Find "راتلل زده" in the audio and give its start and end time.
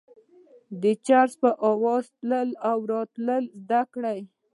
2.91-3.81